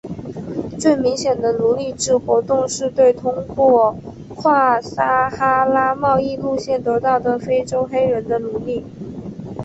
[0.79, 3.95] 最明显的奴隶制活动是对通过
[4.35, 8.83] 跨撒哈拉贸易路线得到的非洲黑人的奴役。